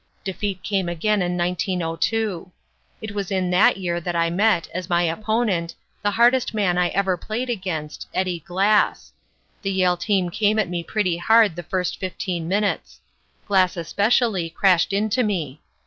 Defeat 0.23 0.63
came 0.63 0.89
again 0.89 1.21
in 1.21 1.37
1902. 1.37 2.51
It 3.03 3.11
was 3.11 3.29
in 3.29 3.51
that 3.51 3.77
year 3.77 4.01
that 4.01 4.15
I 4.15 4.31
met, 4.31 4.67
as 4.73 4.89
my 4.89 5.03
opponent, 5.03 5.75
the 6.01 6.09
hardest 6.09 6.55
man 6.55 6.75
I 6.75 6.87
ever 6.87 7.15
played 7.17 7.51
against, 7.51 8.07
Eddie 8.11 8.39
Glass. 8.39 9.13
The 9.61 9.69
Yale 9.71 9.97
team 9.97 10.31
came 10.31 10.57
at 10.57 10.69
me 10.69 10.81
pretty 10.83 11.17
hard 11.17 11.55
the 11.55 11.61
first 11.61 11.99
fifteen 11.99 12.47
minutes. 12.47 12.99
Glass 13.47 13.77
especially 13.77 14.49
crashed 14.49 14.91
into 14.91 15.21
me. 15.21 15.61